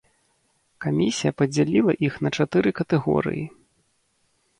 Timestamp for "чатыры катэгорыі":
2.39-3.45